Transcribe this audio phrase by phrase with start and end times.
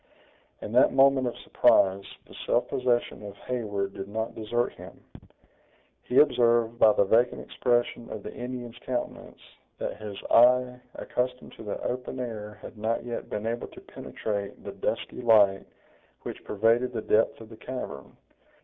[0.63, 4.99] In that moment of surprise, the self possession of Heyward did not desert him.
[6.01, 9.37] He observed by the vacant expression of the Indian's countenance,
[9.77, 14.63] that his eye, accustomed to the open air had not yet been able to penetrate
[14.63, 15.67] the dusky light
[16.23, 18.17] which pervaded the depth of the cavern.